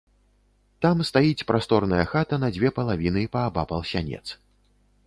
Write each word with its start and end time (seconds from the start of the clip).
Там 0.85 1.03
стаіць 1.09 1.45
прасторная 1.51 2.01
хата 2.15 2.41
на 2.45 2.49
дзве 2.57 2.73
палавіны 2.79 3.21
паабапал 3.39 3.87
сянец. 3.93 4.25